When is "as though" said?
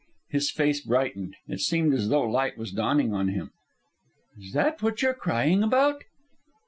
1.93-2.23